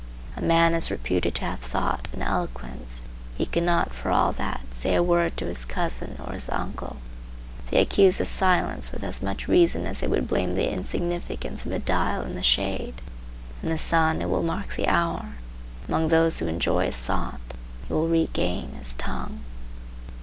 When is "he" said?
3.35-3.45, 17.87-17.93